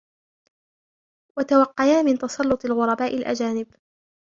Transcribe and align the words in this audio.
وَتَوَقِّيًا 1.37 2.01
مِنْ 2.01 2.17
تَسَلُّطِ 2.17 2.65
الْغُرَبَاءِ 2.65 3.17
الْأَجَانِبِ 3.17 3.73